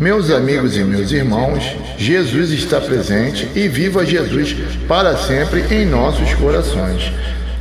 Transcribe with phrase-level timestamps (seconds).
[0.00, 4.56] Meus amigos e meus irmãos, Jesus está presente e viva Jesus
[4.88, 7.12] para sempre em nossos corações.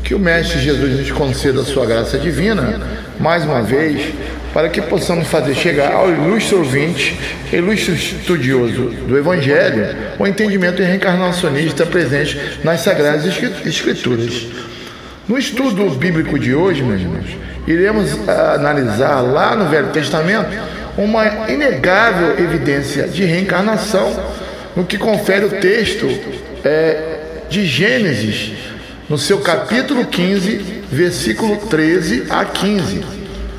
[0.06, 2.80] Que o Mestre Jesus nos conceda a sua graça divina,
[3.20, 4.14] mais uma vez,
[4.54, 7.20] para que possamos fazer chegar ao ilustre ouvinte,
[7.52, 13.26] ilustre estudioso do Evangelho, o entendimento reencarnacionista presente nas Sagradas
[13.66, 14.48] Escrituras.
[15.28, 22.38] No estudo bíblico de hoje, meus irmãos, iremos analisar lá no Velho Testamento uma inegável
[22.38, 24.22] evidência de reencarnação
[24.76, 26.08] no que confere o texto
[26.64, 28.52] é, de Gênesis,
[29.08, 33.04] no seu capítulo 15, versículo 13 a 15.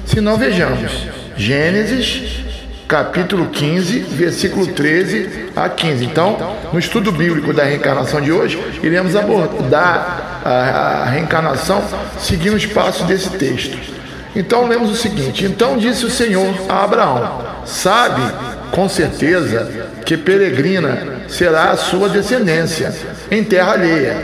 [0.05, 0.93] Se não vejamos,
[1.37, 2.45] Gênesis,
[2.87, 6.05] capítulo 15, versículo 13 a 15.
[6.05, 11.83] Então, no estudo bíblico da reencarnação de hoje, iremos abordar a, reencarnação
[12.19, 14.00] seguindo os passos desse texto.
[14.35, 18.23] Então lemos o seguinte: Então disse o Senhor a Abraão: Sabe
[18.71, 22.95] com certeza que peregrina será a sua descendência
[23.31, 24.17] em terra alheia,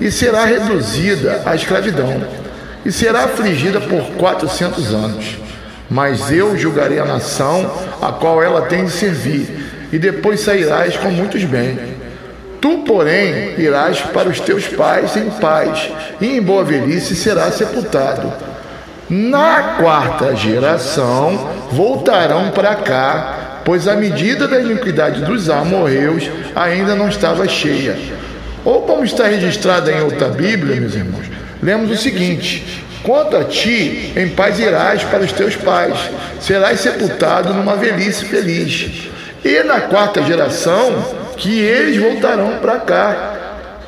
[0.00, 2.24] e será reduzida à escravidão,
[2.84, 5.38] e será afligida por quatrocentos anos.
[5.88, 11.10] Mas eu julgarei a nação a qual ela tem de servir, e depois sairás com
[11.10, 11.78] muitos bens.
[12.60, 15.90] Tu, porém, irás para os teus pais em paz,
[16.20, 18.32] e em boa velhice serás sepultado
[19.10, 27.08] na quarta geração voltarão para cá, pois a medida da iniquidade dos amorreus ainda não
[27.08, 27.98] estava cheia.
[28.64, 31.26] Ou como está registrada em outra Bíblia, meus irmãos,
[31.60, 35.98] lemos o seguinte: Quanto a ti, em paz irás para os teus pais,
[36.40, 39.08] serás sepultado numa velhice feliz.
[39.42, 41.02] E na quarta geração,
[41.36, 43.29] que eles voltarão para cá,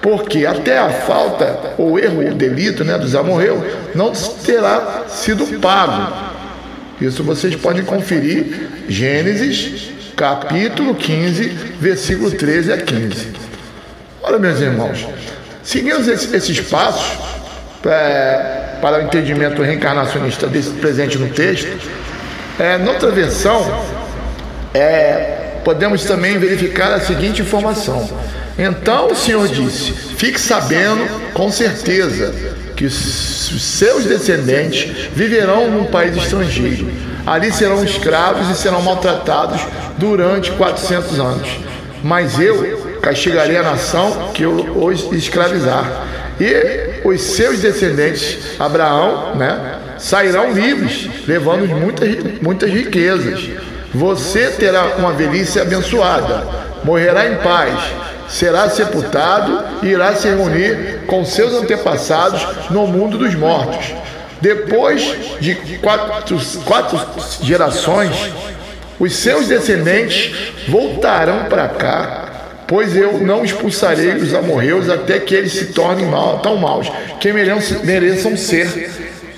[0.02, 3.62] porque até a falta ou erro ou delito né, dos amorreus
[3.94, 6.12] não terá sido pago.
[7.00, 11.48] Isso vocês podem conferir Gênesis capítulo 15,
[11.80, 13.28] versículo 13 a 15.
[14.22, 15.06] Olha, meus irmãos,
[15.62, 17.18] seguindo esses passos
[17.86, 21.68] é, para o entendimento reencarnacionista desse presente no texto,
[22.58, 23.84] é, noutra versão,
[24.74, 28.08] é, podemos também verificar a seguinte informação
[28.58, 32.34] então o Senhor disse: Fique sabendo com certeza
[32.76, 32.94] que os
[33.62, 36.90] seus descendentes viverão num país estrangeiro.
[37.26, 39.60] Ali serão escravos e serão maltratados
[39.96, 41.48] durante 400 anos.
[42.02, 46.08] Mas eu castigarei a nação que os escravizar.
[46.40, 52.08] E os seus descendentes, Abraão, né, sairão livres, levando muitas,
[52.40, 53.48] muitas riquezas.
[53.94, 56.46] Você terá uma velhice abençoada,
[56.84, 57.78] morrerá em paz
[58.32, 63.94] será sepultado e irá se reunir com seus antepassados no mundo dos mortos.
[64.40, 66.98] Depois de quatro, quatro
[67.42, 68.16] gerações,
[68.98, 70.34] os seus descendentes
[70.68, 72.30] voltarão para cá,
[72.66, 77.32] pois eu não expulsarei os amorreus até que eles se tornem mal, tão maus que
[77.32, 78.90] mereçam ser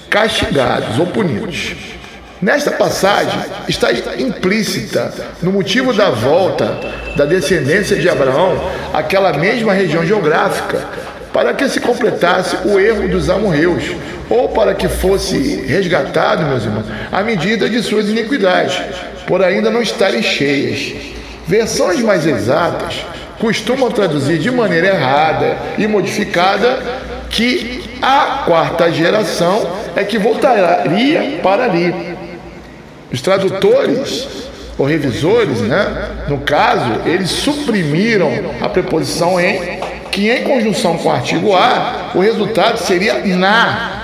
[0.09, 1.94] castigados ou punidos.
[2.43, 5.12] Nesta passagem está implícita
[5.43, 6.78] no motivo da volta
[7.17, 10.84] da descendência de Abraão àquela mesma região geográfica,
[11.33, 13.84] para que se completasse o erro dos amorreus,
[14.28, 18.81] ou para que fosse resgatado, meus irmãos, a medida de suas iniquidades,
[19.27, 20.94] por ainda não estarem cheias.
[21.47, 23.05] Versões mais exatas
[23.39, 26.78] costumam traduzir de maneira errada e modificada
[27.31, 32.15] que a quarta geração é que voltaria para ali
[33.15, 34.27] os tradutores
[34.77, 38.29] ou revisores, né, no caso, eles suprimiram
[38.61, 39.79] a preposição em,
[40.11, 44.01] que em conjunção com o artigo a, o resultado seria na.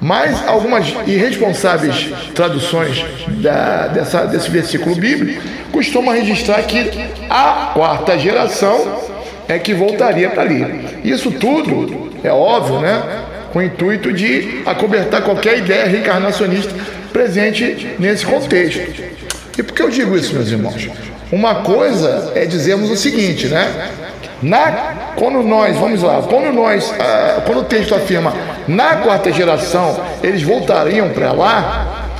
[0.00, 3.04] Mas algumas irresponsáveis traduções
[3.42, 6.88] da, dessa, desse versículo bíblico costumam registrar que
[7.28, 9.00] a quarta geração
[9.48, 11.00] é que voltaria para ali.
[11.02, 13.02] Isso tudo é óbvio, né?
[13.52, 16.72] Com o intuito de acobertar qualquer ideia reencarnacionista
[17.16, 19.02] presente nesse contexto.
[19.56, 20.86] E por que eu digo isso, meus irmãos?
[21.32, 23.90] Uma coisa é dizermos o seguinte, né?
[24.42, 28.34] Na, quando nós, vamos lá, quando nós, ah, quando o texto afirma
[28.68, 32.10] na quarta geração eles voltariam para lá,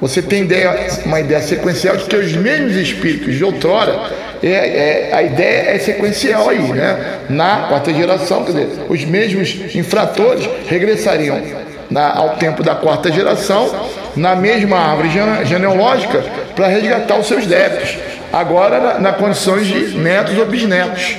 [0.00, 4.10] você tem ideia, uma ideia sequencial de que os mesmos espíritos de outrora,
[4.42, 7.20] é, é, a ideia é sequencial aí, né?
[7.30, 11.40] Na quarta geração, quer dizer, os mesmos infratores regressariam
[11.88, 13.70] na, ao tempo da quarta geração
[14.16, 15.10] na mesma árvore
[15.44, 16.24] genealógica
[16.54, 17.96] para resgatar os seus débitos,
[18.32, 21.16] agora na, na condições de netos ou bisnetos.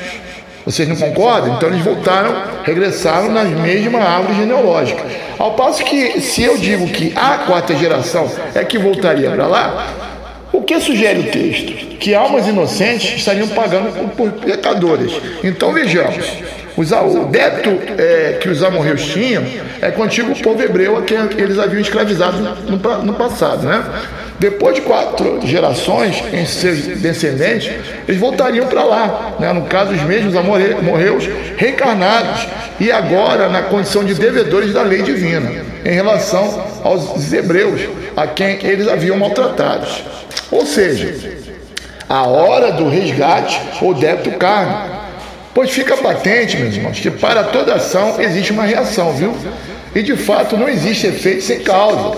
[0.66, 1.56] Vocês não concordam?
[1.56, 5.04] Então eles voltaram, regressaram na mesma árvore genealógica.
[5.38, 9.88] Ao passo que, se eu digo que a quarta geração é que voltaria para lá,
[10.54, 11.98] O que sugere o texto?
[11.98, 15.12] Que almas inocentes estariam pagando por pecadores.
[15.44, 16.24] Então vejamos.
[16.76, 19.44] O débito é, que os amorreus tinham
[19.82, 22.38] é com o antigo povo hebreu a quem eles haviam escravizado
[22.68, 23.84] no, no passado, né?
[24.40, 27.72] Depois de quatro gerações em seus descendentes,
[28.08, 29.54] eles voltariam para lá, né?
[29.54, 32.48] no caso, os mesmos amorreus reencarnados,
[32.80, 35.50] e agora na condição de devedores da lei divina,
[35.86, 37.82] em relação aos hebreus,
[38.18, 40.04] a quem eles haviam maltratados.
[40.52, 41.14] Ou seja,
[42.10, 44.93] a hora do resgate ou débito carne.
[45.54, 49.36] Pois fica patente, meus irmãos, que para toda ação existe uma reação, viu?
[49.94, 52.18] E de fato não existe efeito sem causa.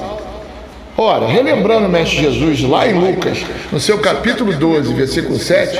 [0.97, 3.39] Ora, relembrando o Mestre Jesus lá em Lucas,
[3.69, 5.77] no seu capítulo 12, versículo 7,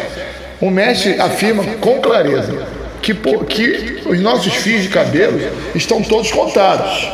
[0.60, 2.68] o Mestre afirma com clareza
[3.02, 5.40] que, que os nossos fios de cabelo
[5.74, 7.10] estão todos contados.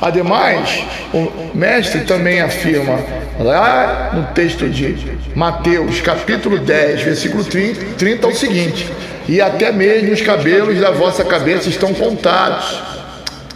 [0.00, 2.98] Ademais, o Mestre também afirma
[3.38, 4.96] lá no texto de
[5.34, 8.90] Mateus, capítulo 10, versículo 30, 30 o seguinte:
[9.28, 12.80] E até mesmo os cabelos da vossa cabeça estão contados.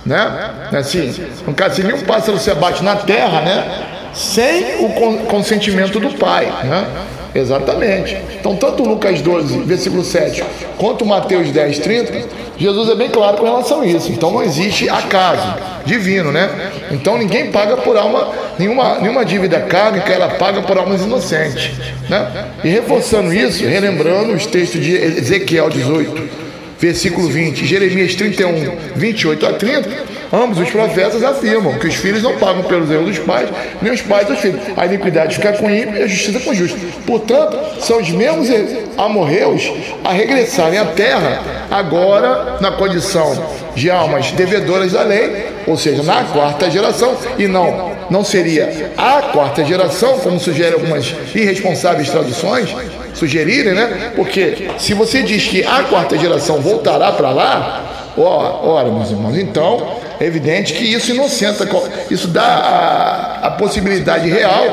[0.04, 0.50] Né?
[0.72, 1.14] Assim,
[1.46, 3.84] no caso, se nenhum pássaro se abate na terra, né?
[4.14, 4.88] Sem o
[5.26, 6.86] consentimento do Pai, né?
[7.34, 8.16] Exatamente.
[8.40, 10.42] Então, tanto Lucas 12, versículo 7,
[10.78, 14.10] quanto Mateus 10, 30, Jesus é bem claro com relação a isso.
[14.10, 15.54] Então, não existe acaso
[15.84, 16.50] divino, né?
[16.90, 18.28] Então, ninguém paga por alma,
[18.58, 21.70] nenhuma, nenhuma dívida kármica, ela paga por almas inocentes,
[22.08, 22.46] né?
[22.64, 29.52] E reforçando isso, relembrando os textos de Ezequiel 18, versículo 20, Jeremias 31, 28 a
[29.52, 29.90] 30,
[30.32, 33.48] ambos os profetas afirmam que os filhos não pagam pelos erros dos pais,
[33.82, 34.60] nem os pais dos filhos.
[34.76, 36.78] A iniquidade fica com ímpio e a justiça com justo.
[37.04, 38.48] Portanto, são os mesmos
[38.96, 39.70] amorreus
[40.04, 46.24] a regressarem à terra, agora na condição de almas devedoras da lei, ou seja, na
[46.24, 52.74] quarta geração, e não, não seria a quarta geração, como sugere algumas irresponsáveis traduções,
[53.14, 54.12] sugerirem, né?
[54.14, 59.98] Porque se você diz que a quarta geração voltará para lá, ora, meus irmãos, então
[60.20, 61.68] é evidente que isso inocenta,
[62.10, 64.64] isso dá a, a possibilidade real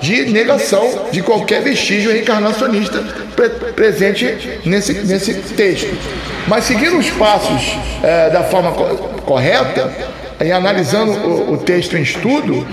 [0.00, 3.02] de negação de qualquer vestígio reencarnacionista
[3.36, 5.94] pre presente nesse, nesse texto.
[6.46, 8.84] Mas seguindo os passos é, da forma co
[9.24, 9.92] correta,
[10.42, 12.66] e analisando o, o texto em estudo,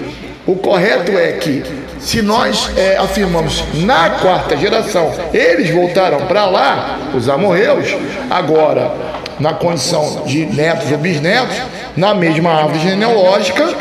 [0.46, 1.64] o correto é que
[2.00, 7.96] se nós é, afirmamos na quarta geração, eles voltaram para lá, os amorreus,
[8.30, 8.94] agora
[9.40, 11.58] na condição de netos ou bisnetos,
[11.96, 13.74] na mesma árvore genealógica,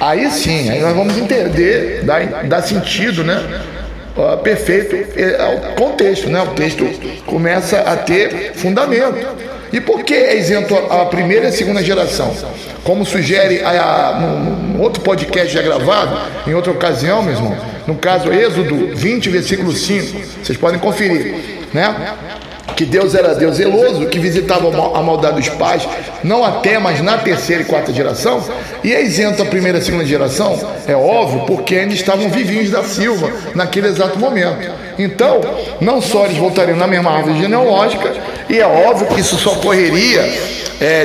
[0.00, 3.62] aí sim, aí nós vamos entender, dar, dar sentido, né?
[4.16, 6.42] Uh, perfeito é, o contexto, né?
[6.42, 6.84] O texto
[7.24, 9.26] começa a ter fundamento.
[9.72, 12.34] E por que é isento a primeira e a segunda geração?
[12.84, 18.30] Como sugere a, num, outro podcast já gravado, em outra ocasião, meu irmão, no caso
[18.32, 21.34] Êxodo 20, versículo 5, vocês podem conferir,
[21.72, 21.94] né?
[22.74, 25.86] Que Deus era Deus zeloso, que visitava a maldade dos pais,
[26.22, 28.42] não até, mas na terceira e quarta geração,
[28.82, 32.82] e é isento a primeira e segunda geração, é óbvio, porque ainda estavam vivinhos da
[32.82, 34.70] Silva naquele exato momento.
[34.98, 35.40] Então,
[35.80, 38.12] não só eles voltariam na mesma árvore genealógica,
[38.48, 40.22] e é óbvio que isso só ocorreria
[40.80, 41.04] é,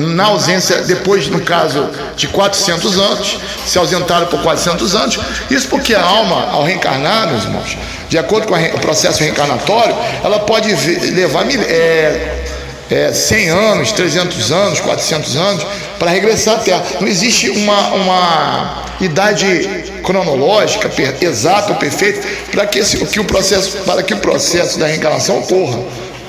[0.00, 5.18] na ausência, depois, no caso, de 400 anos, se ausentaram por 400 anos,
[5.50, 7.76] isso porque a alma, ao reencarnar, meus irmãos,
[8.08, 10.74] de acordo com o processo reencarnatório, ela pode
[11.12, 12.44] levar é,
[12.90, 15.66] é, 100 anos, 300 anos, 400 anos
[15.98, 16.82] para regressar à Terra.
[17.00, 19.68] Não existe uma, uma idade
[20.02, 24.78] cronológica per, exata ou perfeita para que, esse, que o processo, para que o processo
[24.78, 25.78] da reencarnação ocorra.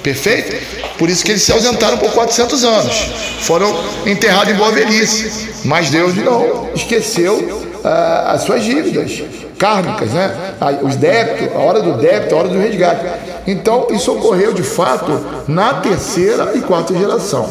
[0.04, 0.56] Perfeito?
[0.98, 2.96] Por isso que eles se ausentaram por 400 anos.
[3.42, 3.74] Foram
[4.06, 5.52] enterrados em boa velhice.
[5.64, 9.24] Mas Deus não esqueceu ah, as suas dívidas
[9.58, 10.56] kármicas, né?
[10.82, 13.06] os débitos, a hora do débito, a hora do resgate.
[13.46, 17.48] Então, isso ocorreu de fato na terceira e quarta geração.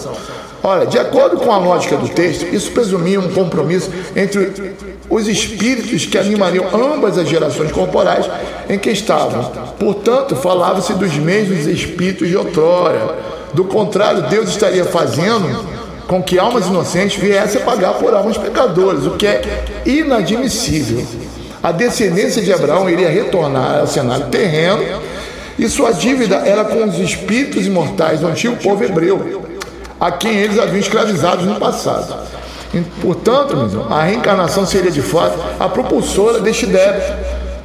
[0.63, 4.75] Olha, de acordo com a lógica do texto, isso presumia um compromisso entre
[5.09, 8.29] os espíritos que animariam ambas as gerações corporais
[8.69, 9.45] em que estavam.
[9.79, 13.17] Portanto, falava-se dos mesmos espíritos de outrora.
[13.55, 15.65] Do contrário, Deus estaria fazendo
[16.07, 21.07] com que almas inocentes viessem a pagar por almas pecadoras, o que é inadmissível
[21.63, 24.83] a descendência de Abraão iria retornar ao cenário terreno
[25.59, 29.43] e sua dívida era com os espíritos imortais do antigo povo hebreu,
[30.01, 32.15] a quem eles haviam escravizados no passado.
[33.03, 37.13] Portanto, a reencarnação seria de fato a propulsora deste débito,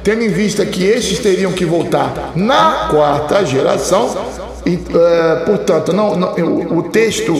[0.02, 4.14] tendo em vista que estes teriam que voltar na quarta geração.
[4.66, 7.32] E, uh, portanto, não, não, o, o texto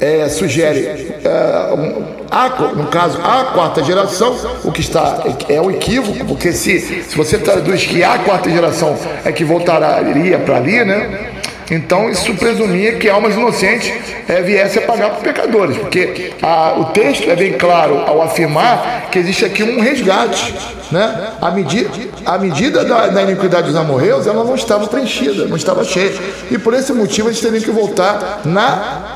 [0.00, 6.24] é, sugere uh, a, no caso, a quarta geração, o que está é um equívoco,
[6.26, 11.35] porque se, se você traduz que a quarta geração é que voltaria para ali, né?
[11.70, 13.92] Então isso presumia que almas inocentes
[14.28, 19.08] é, viessem a pagar por pecadores, porque a, o texto é bem claro ao afirmar
[19.10, 20.54] que existe aqui um resgate.
[20.90, 21.30] Né?
[21.40, 21.90] A, medida,
[22.24, 26.12] a medida da, da iniquidade dos amorreus ela não estava preenchida, não estava cheia.
[26.50, 29.14] E por esse motivo eles teriam que voltar na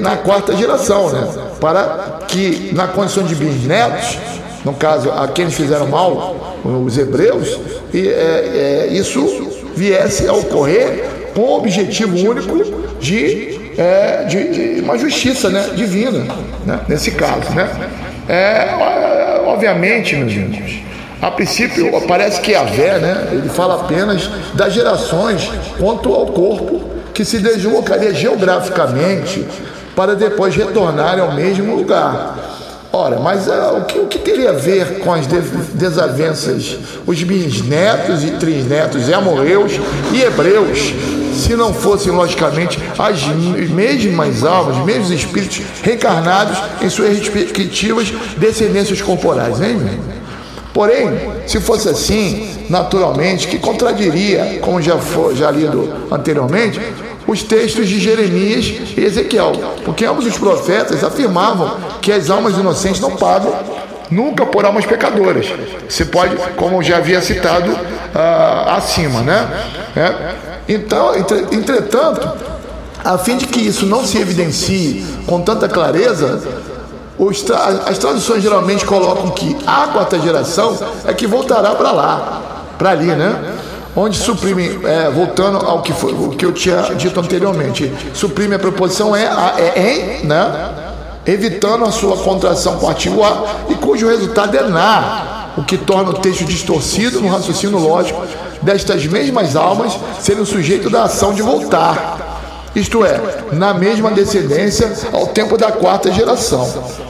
[0.00, 1.28] na quarta geração, né?
[1.60, 4.18] Para que, na condição de bisnetos,
[4.64, 7.58] no caso, a quem fizeram mal, os hebreus,
[7.92, 9.20] e, é, é, isso
[9.76, 12.64] viesse a ocorrer com o objetivo único
[13.00, 16.24] de, é, de, de, uma justiça né, divina,
[16.64, 17.50] né, nesse caso.
[17.54, 17.68] Né?
[18.28, 20.82] É, obviamente, meus irmãos,
[21.20, 26.82] a princípio parece que a Vé, né, ele fala apenas das gerações quanto ao corpo
[27.12, 29.46] que se deslocaria geograficamente
[29.94, 32.36] para depois retornarem ao mesmo lugar.
[32.92, 38.22] Ora, mas uh, o, que, o, que, teria a ver com as desavenças, os bisnetos
[38.22, 39.72] e trisnetos amorreus
[40.12, 40.94] e hebreus,
[41.34, 43.22] se não fossem, logicamente, as
[43.70, 49.78] mesmas almas, os mesmos espíritos reencarnados em suas respectivas descendências corporais, hein,
[50.72, 51.08] Porém,
[51.46, 56.80] se fosse assim, naturalmente, que contradiria, como já foi já lido anteriormente,
[57.28, 59.52] os textos de Jeremias e Ezequiel,
[59.84, 63.54] porque ambos os profetas afirmavam que as almas inocentes não pagam
[64.10, 65.46] nunca por almas pecadoras.
[65.88, 69.48] Você pode, como já havia citado uh, acima, né?
[69.96, 70.53] É.
[70.68, 72.28] Então, entretanto,
[73.04, 76.42] a fim de que isso não se evidencie com tanta clareza,
[77.86, 82.42] as traduções geralmente colocam que a quarta geração é que voltará para lá,
[82.78, 83.54] para ali, né?
[83.94, 88.58] onde suprime, é, voltando ao que, foi, o que eu tinha dito anteriormente, suprime a
[88.58, 89.24] preposição é,
[89.58, 90.70] é em, né?
[91.26, 95.76] evitando a sua contração com o artigo A, e cujo resultado é na, o que
[95.76, 98.26] torna o texto distorcido no raciocínio lógico
[98.62, 103.20] destas mesmas almas serem sujeito da ação de voltar, isto é,
[103.52, 107.04] na mesma descendência ao tempo da quarta geração.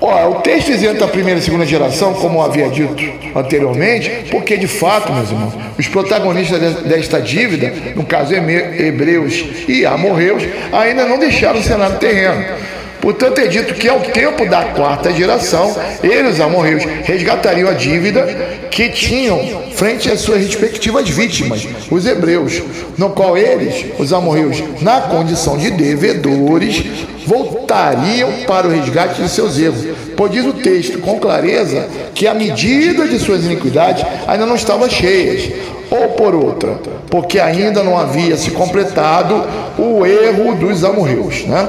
[0.00, 2.94] Ó, o texto isenta a primeira e segunda geração, como havia dito
[3.34, 10.42] anteriormente, porque de fato, meus irmãos, os protagonistas desta dívida, no caso hebreus e amorreus,
[10.72, 12.44] ainda não deixaram o cenário terreno.
[13.04, 18.24] Portanto, é dito que ao tempo da quarta geração, eles, amorreus, resgatariam a dívida
[18.70, 22.62] que tinham frente às suas respectivas vítimas, os hebreus,
[22.96, 26.82] no qual eles, os amorreus, na condição de devedores,
[27.26, 29.84] voltariam para o resgate de seus erros.
[30.16, 34.88] Pois diz o texto com clareza que a medida de suas iniquidades ainda não estava
[34.88, 35.52] cheias,
[35.90, 36.80] ou por outra,
[37.10, 39.44] porque ainda não havia se completado
[39.76, 41.68] o erro dos amorreus, né?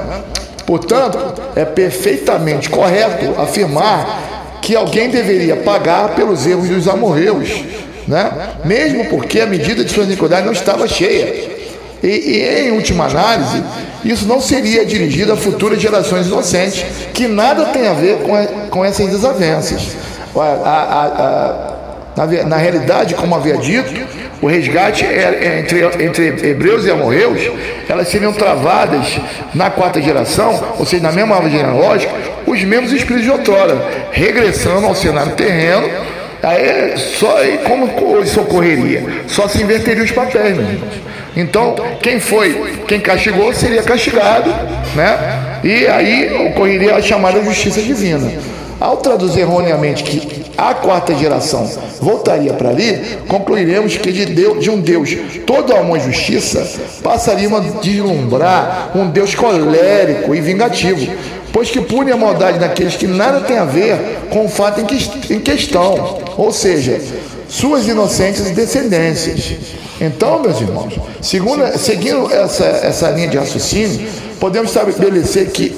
[0.66, 1.18] Portanto,
[1.54, 7.48] é perfeitamente correto afirmar que alguém deveria pagar pelos erros dos amorreus,
[8.08, 8.32] né?
[8.64, 11.56] mesmo porque a medida de sua iniquidade não estava cheia.
[12.02, 13.62] E, e, em última análise,
[14.04, 18.44] isso não seria dirigido a futuras gerações inocentes, que nada tem a ver com, a,
[18.68, 19.96] com essas desavenças.
[20.34, 21.76] A, a,
[22.16, 23.92] na, na realidade, como havia dito,
[24.42, 27.40] o resgate é, é entre, entre hebreus e amorreus,
[27.88, 29.18] elas seriam travadas
[29.54, 32.12] na quarta geração, ou seja, na mesma árvore genealógica,
[32.46, 33.76] os mesmos espíritos de outrora,
[34.10, 35.88] regressando ao cenário terreno.
[36.42, 39.24] Aí, só, como isso ocorreria?
[39.26, 41.06] Só se inverteria os papéis, meus irmãos.
[41.36, 44.50] Então, quem foi, quem castigou seria castigado,
[44.94, 45.60] né?
[45.62, 48.32] E aí ocorreria a chamada justiça divina.
[48.80, 51.70] Ao traduzir erroneamente que a quarta geração
[52.00, 56.66] voltaria para ali, concluiremos que de, Deus, de um Deus todo amor e justiça
[57.02, 61.12] passaríamos a deslumbrar um Deus colérico e vingativo,
[61.52, 63.98] pois que pune a maldade daqueles que nada tem a ver
[64.30, 67.00] com o fato em, que, em questão, ou seja,
[67.48, 69.54] suas inocentes descendências.
[70.00, 74.06] Então, meus irmãos, segundo, seguindo essa, essa linha de raciocínio,
[74.38, 75.74] podemos estabelecer que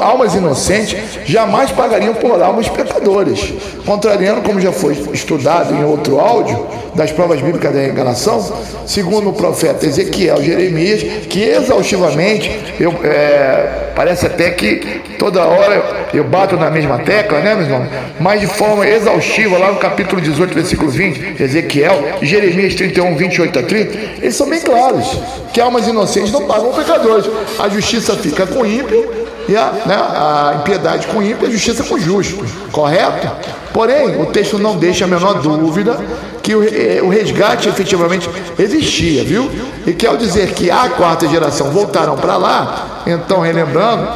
[0.00, 3.52] almas inocentes jamais pagariam por almas pecadoras,
[3.84, 8.44] contrariando, como já foi estudado em outro áudio, das provas bíblicas da enganação,
[8.86, 16.24] segundo o profeta Ezequiel Jeremias, que exaustivamente, eu, é, parece até que toda hora eu
[16.24, 17.88] bato na mesma tecla, né, meus irmãos?
[18.20, 23.62] Mas de forma exaustiva, lá no capítulo 18, versículo 20, Ezequiel, Jeremias 31, 28 a
[23.62, 25.18] 30, eles são bem claros,
[25.52, 27.26] que almas inocentes não pagam pecadores.
[27.62, 29.08] A justiça fica com ímpio
[29.48, 32.44] e a, né, a impiedade com ímpio e a justiça com justo.
[32.72, 33.30] Correto?
[33.72, 35.96] Porém, o texto não deixa a menor dúvida
[36.42, 38.28] que o, eh, resgate efetivamente
[38.58, 39.48] existia, viu?
[39.86, 44.08] E que ao dizer que a quarta geração voltaram para lá, então relembrando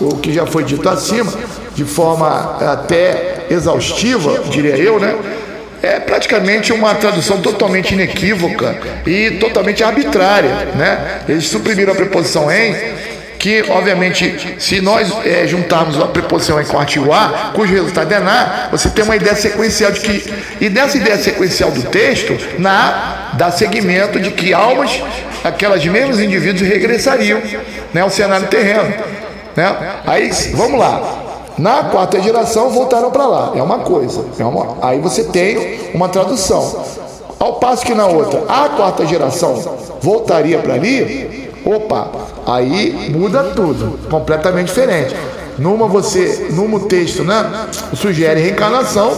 [0.00, 1.32] o que já foi dito acima,
[1.74, 5.16] de forma até exaustiva, diria eu, né?
[5.82, 11.22] É praticamente uma tradução totalmente inequívoca e totalmente arbitrária, né?
[11.28, 12.74] Eles suprimiram a preposição em
[13.42, 18.12] que, obviamente, se nós é, juntarmos a preposição em com o artigo A, cujo resultado
[18.14, 22.38] é na, você tem uma ideia sequencial de que, e nessa ideia sequencial do texto,
[22.60, 25.02] na dá seguimento de que almas,
[25.42, 27.42] aquelas mesmos indivíduos regressariam
[27.92, 28.94] né, ao cenário terreno.
[29.56, 29.76] Né?
[30.06, 31.31] Aí, vamos lá.
[31.58, 33.52] Na quarta geração voltaram para lá.
[33.54, 34.24] É uma coisa.
[34.38, 34.76] É uma...
[34.80, 36.84] Aí você tem uma tradução.
[37.38, 39.60] Ao passo que na outra, a quarta geração
[40.00, 42.08] voltaria para ali, opa,
[42.46, 45.16] aí muda tudo, completamente diferente.
[45.58, 49.10] Numa você, num texto, né, sugere reencarnação,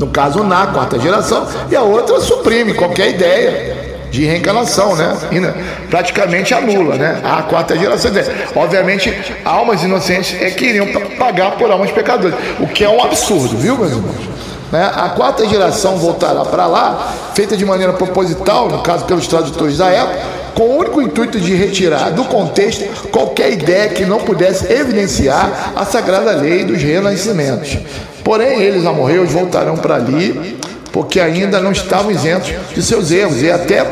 [0.00, 3.75] no caso na quarta geração, e a outra suprime qualquer ideia
[4.10, 5.16] de reencarnação, né?
[5.32, 5.54] Né,
[5.90, 7.20] praticamente anula, né?
[7.24, 8.10] A quarta geração.
[8.54, 10.86] Obviamente, almas inocentes é que iriam
[11.18, 14.36] pagar por almas pecadoras, o que é um absurdo, viu, meus irmãos?
[14.72, 14.90] Né?
[14.94, 19.88] A quarta geração voltará para lá, feita de maneira proposital, no caso pelos tradutores da
[19.88, 20.18] época,
[20.54, 25.84] com o único intuito de retirar do contexto qualquer ideia que não pudesse evidenciar a
[25.84, 27.78] sagrada lei dos renascimentos.
[28.24, 30.58] Porém, eles amorreus voltarão para ali,
[30.96, 33.84] porque ainda não estavam isentos de seus erros, e até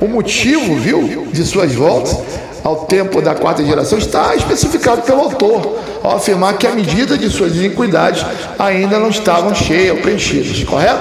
[0.00, 2.18] o motivo, viu, de suas voltas
[2.64, 7.30] ao tempo da quarta geração está especificado pelo autor, ao afirmar que a medida de
[7.30, 8.26] suas iniquidades
[8.58, 10.98] ainda não estavam cheias ou preenchidas, correto?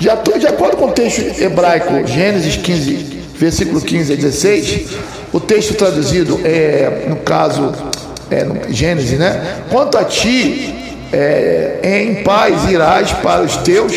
[0.00, 0.08] De,
[0.40, 4.86] de acordo com o texto hebraico Gênesis 15, versículo 15 a 16,
[5.32, 7.72] o texto traduzido é, no caso,
[8.28, 9.62] é, no Gênesis, né?
[9.70, 13.92] Quanto a ti, é, em paz irás para os teus,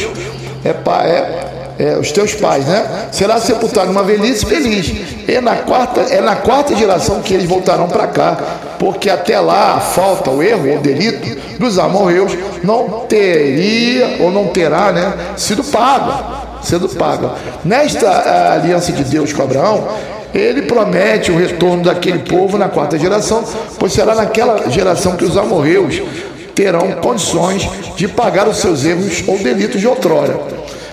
[0.65, 0.71] é,
[1.07, 1.45] é,
[1.77, 3.07] é, os teus pais, né?
[3.11, 4.91] Será sepultado numa velhice feliz.
[5.27, 8.37] E na quarta, é na quarta geração que eles voltarão para cá,
[8.79, 14.47] porque até lá a falta, o erro, o delito dos amorreus não teria ou não
[14.47, 17.31] terá, né, sido pago, sendo pago.
[17.63, 19.87] Nesta aliança de Deus com Abraão,
[20.33, 23.43] ele promete o retorno daquele povo na quarta geração,
[23.77, 26.01] pois será naquela geração que os amorreus
[26.55, 30.39] terão condições de pagar os seus erros ou delitos de outrora.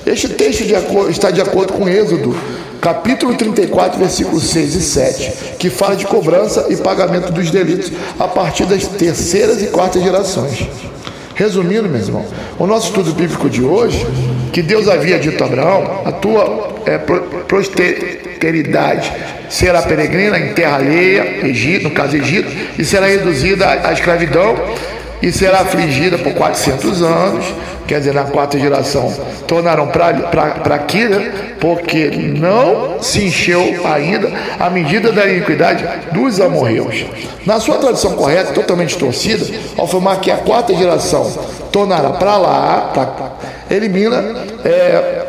[0.04, 0.74] Este texto de
[1.10, 2.36] está de acordo com Êxodo,
[2.80, 8.26] capítulo 34, versículos 6 e 7, que fala de cobrança e pagamento dos delitos a
[8.26, 10.66] partir das terceiras e quartas gerações.
[11.36, 12.26] Resumindo, meu irmão,
[12.58, 14.04] o nosso estudo bíblico de hoje,
[14.52, 16.98] que Deus havia dito a Abraão, a tua é,
[17.48, 19.12] posteridade
[19.48, 24.56] será peregrina em terra alheia, Egito, no caso Egito, e será reduzida à escravidão
[25.22, 27.46] e será afligida por 400 anos,
[27.86, 29.12] quer dizer, na quarta geração,
[29.46, 31.32] tornaram para né?
[31.60, 37.06] porque não se encheu ainda a medida da iniquidade dos amorreus.
[37.46, 39.46] Na sua tradução correta, totalmente torcida,
[39.78, 41.30] ao afirmar que a quarta geração
[41.70, 43.32] tornará para lá, pra,
[43.70, 45.26] elimina é,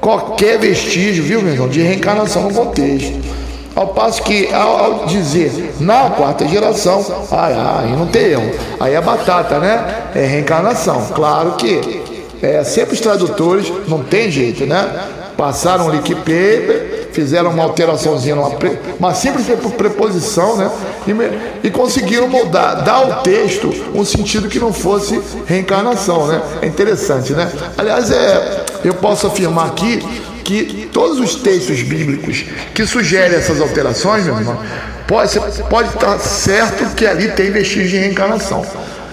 [0.00, 3.43] qualquer vestígio, viu, meu irmão, de reencarnação no contexto.
[3.74, 8.50] Ao passo que, ao, ao dizer na quarta geração, ai, ai, não tem erro.
[8.78, 10.10] Aí é batata, né?
[10.14, 11.08] É reencarnação.
[11.12, 12.02] Claro que
[12.40, 15.08] é, sempre os tradutores não tem jeito, né?
[15.36, 18.50] Passaram o liquid paper, fizeram uma alteraçãozinha, uma,
[18.98, 20.70] uma simples preposição, né?
[21.08, 26.40] E, e conseguiram moldar, dar ao texto um sentido que não fosse reencarnação, né?
[26.62, 27.50] É interessante, né?
[27.76, 30.00] Aliás, é, eu posso afirmar aqui
[30.44, 34.62] que todos os textos bíblicos que sugerem essas alterações, meu irmão,
[35.06, 35.38] pode,
[35.70, 38.64] pode estar certo que ali tem vestígio de reencarnação.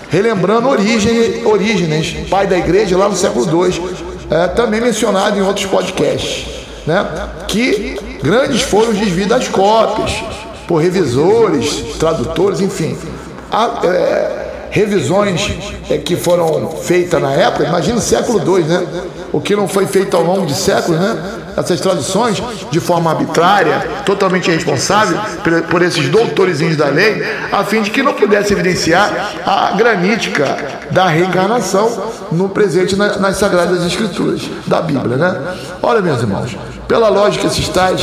[0.09, 3.81] Relembrando origem, Orígenes, pai da igreja, lá no século II,
[4.29, 6.47] é, também mencionado em outros podcasts,
[6.85, 7.29] né?
[7.47, 10.21] que grandes foram os desvios das cópias,
[10.67, 12.97] por revisores, tradutores, enfim.
[13.49, 14.40] A, é,
[14.71, 15.53] revisões
[15.89, 18.87] é, que foram feitas na época, imagina o século II, né?
[19.33, 21.39] O que não foi feito ao longo de séculos, né?
[21.57, 25.19] Essas traduções de forma arbitrária, totalmente irresponsável
[25.69, 30.57] por, esses doutorzinhos da lei, a fim de que não pudesse evidenciar a granítica
[30.91, 35.57] da reencarnação no presente na, nas Sagradas Escrituras da Bíblia, né?
[35.83, 36.55] Olha, meus irmãos,
[36.87, 38.01] pela lógica esses tais,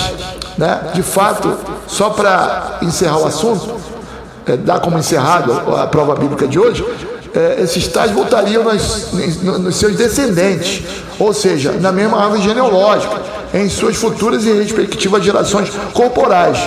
[0.58, 0.90] né?
[0.92, 3.97] De fato, só para encerrar o assunto,
[4.48, 6.84] é, dar como encerrado a prova bíblica de hoje,
[7.34, 10.82] é, esses tais voltariam nos, nos seus descendentes,
[11.18, 13.16] ou seja, na mesma árvore genealógica,
[13.52, 16.58] em suas futuras e respectivas gerações corporais,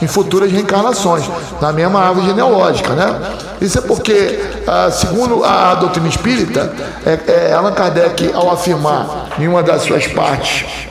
[0.00, 1.24] em futuras reencarnações,
[1.60, 3.20] na mesma árvore genealógica, né?
[3.60, 6.72] Isso é porque, ah, segundo a doutrina espírita,
[7.04, 10.89] é, é, Allan Kardec, ao afirmar em uma das suas partes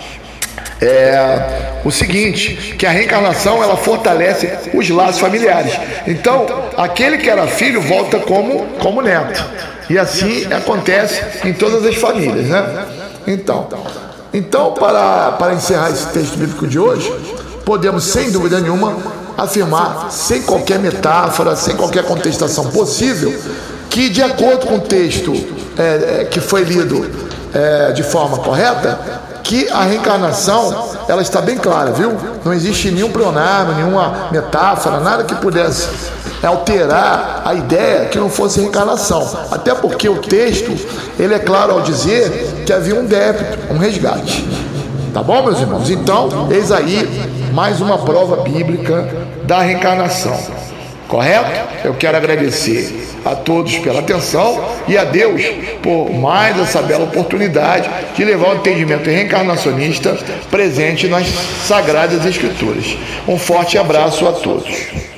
[0.81, 5.73] é o seguinte, que a reencarnação ela fortalece os laços familiares.
[6.07, 6.45] Então,
[6.77, 9.43] aquele que era filho volta como como neto.
[9.89, 12.85] E assim acontece em todas as famílias, né?
[13.27, 13.67] Então,
[14.33, 17.11] então para, para encerrar esse texto bíblico de hoje,
[17.65, 18.97] podemos sem dúvida nenhuma
[19.37, 23.33] afirmar, sem qualquer metáfora, sem qualquer contestação possível,
[23.89, 25.33] que de acordo com o texto
[25.77, 27.09] é, é, que foi lido
[27.53, 28.99] é, de forma correta,
[29.49, 32.15] que a reencarnação ela está bem clara, viu?
[32.45, 35.89] Não existe nenhum pronome, nenhuma metáfora, nada que pudesse
[36.43, 39.27] alterar a ideia que não fosse reencarnação.
[39.49, 40.71] Até porque o texto
[41.17, 44.47] ele é claro ao dizer que havia um débito, um resgate.
[45.15, 45.89] Tá bom, meus irmãos?
[45.89, 47.09] Então, eis aí
[47.51, 49.09] mais uma prova bíblica
[49.47, 50.37] da reencarnação.
[51.09, 51.49] Correto?
[51.83, 55.41] Eu quero agradecer a todos pela atenção e a Deus
[55.81, 60.15] por mais essa bela oportunidade de levar o entendimento reencarnacionista
[60.51, 61.25] presente nas
[61.65, 62.95] Sagradas Escrituras.
[63.27, 65.08] Um forte abraço a todos.